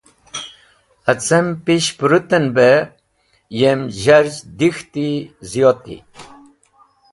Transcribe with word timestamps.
Acem 1.11 1.47
pish 1.63 1.89
pũrũt 1.97 2.29
en 2.37 2.45
be 2.55 2.69
yem 3.59 3.81
zharzh 4.01 4.39
dek̃hti 4.57 5.07
ziyoti. 5.49 5.97